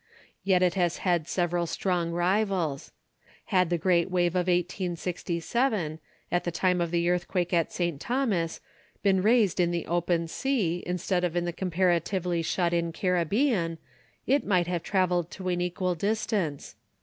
Yet 0.43 0.63
it 0.63 0.73
has 0.73 0.97
had 1.05 1.27
several 1.27 1.67
strong 1.67 2.09
rivals. 2.09 2.91
Had 3.53 3.69
the 3.69 3.77
great 3.77 4.09
wave 4.09 4.33
of 4.33 4.47
1867, 4.47 5.99
at 6.31 6.43
the 6.43 6.49
time 6.49 6.81
of 6.81 6.89
the 6.89 7.07
earthquake 7.07 7.53
at 7.53 7.71
St. 7.71 8.01
Thomas, 8.01 8.61
been 9.03 9.21
raised 9.21 9.59
in 9.59 9.69
the 9.69 9.85
open 9.85 10.27
sea, 10.27 10.83
instead 10.87 11.23
of 11.23 11.35
in 11.35 11.45
the 11.45 11.53
comparatively 11.53 12.41
shut 12.41 12.73
in 12.73 12.91
Caribbean, 12.91 13.77
it 14.25 14.43
might 14.43 14.65
have 14.65 14.81
travelled 14.81 15.29
to 15.29 15.49
an 15.49 15.61
equal 15.61 15.93
distance. 15.93 16.75